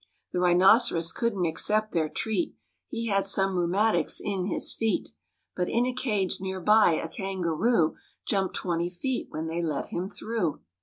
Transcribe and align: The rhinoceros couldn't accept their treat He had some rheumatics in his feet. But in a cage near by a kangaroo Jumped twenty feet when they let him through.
The 0.33 0.39
rhinoceros 0.39 1.11
couldn't 1.11 1.45
accept 1.45 1.91
their 1.91 2.09
treat 2.09 2.55
He 2.89 3.05
had 3.05 3.27
some 3.27 3.55
rheumatics 3.55 4.19
in 4.19 4.47
his 4.47 4.73
feet. 4.73 5.09
But 5.55 5.69
in 5.69 5.85
a 5.85 5.93
cage 5.93 6.41
near 6.41 6.59
by 6.59 6.93
a 6.93 7.07
kangaroo 7.07 7.97
Jumped 8.27 8.55
twenty 8.55 8.89
feet 8.89 9.27
when 9.29 9.45
they 9.45 9.61
let 9.61 9.89
him 9.89 10.09
through. 10.09 10.61